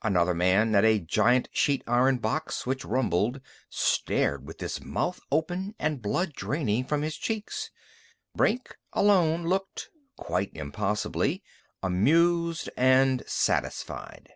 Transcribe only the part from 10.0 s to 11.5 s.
quite impossibly